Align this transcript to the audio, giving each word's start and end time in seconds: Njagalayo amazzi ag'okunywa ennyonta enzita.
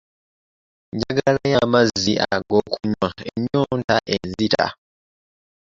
Njagalayo 0.95 1.57
amazzi 1.65 2.13
ag'okunywa 2.35 3.09
ennyonta 3.29 3.95
enzita. 4.15 4.65